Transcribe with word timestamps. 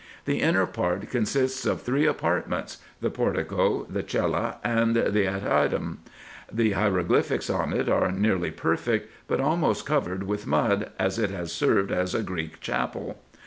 The 0.25 0.41
inner 0.41 0.65
part 0.65 1.11
consists 1.11 1.63
of 1.63 1.83
three 1.83 2.07
apartments: 2.07 2.79
the 3.01 3.11
portico, 3.11 3.85
the 3.87 4.01
cella, 4.03 4.57
and 4.63 4.95
the 4.95 5.01
ady 5.09 5.25
IN 5.25 5.35
EGYPT, 5.35 5.35
NUBIA, 5.35 5.39
&c. 5.39 5.45
201 5.45 5.69
turn. 5.79 5.97
The 6.51 6.71
hieroglyphics 6.71 7.49
on 7.51 7.73
it 7.73 7.87
are 7.87 8.11
nearly 8.11 8.49
perfect, 8.49 9.11
but 9.27 9.39
almost 9.39 9.85
co 9.85 10.01
vered 10.01 10.23
with 10.23 10.47
mud, 10.47 10.89
as 10.97 11.19
it 11.19 11.29
has 11.29 11.51
served 11.51 11.91
as 11.91 12.15
a 12.15 12.23
Greek 12.23 12.59
chapel. 12.61 13.19